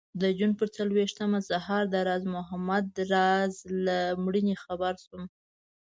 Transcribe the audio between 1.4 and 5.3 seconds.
سهار د راز محمد راز له مړینې خبر شوم.